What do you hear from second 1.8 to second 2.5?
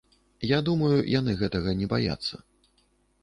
не баяцца.